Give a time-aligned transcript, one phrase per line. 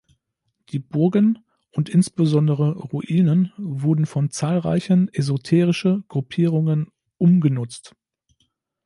[0.71, 6.87] Die Burgen und insbesondere Ruinen wurden von zahlreichen esoterische Gruppierungen
[7.19, 7.95] „umgenutzt“.